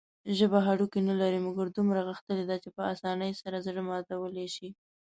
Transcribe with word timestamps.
ژبه 0.37 0.59
هډوکي 0.67 0.99
نلري، 1.09 1.39
مګر 1.47 1.67
دومره 1.75 1.99
غښتلي 2.09 2.43
ده 2.49 2.55
چې 2.63 2.69
په 2.75 2.81
اسانۍ 2.93 3.31
سره 3.41 3.57
زړه 3.65 3.81
ماتولى 3.89 4.47
شي. 4.55 4.69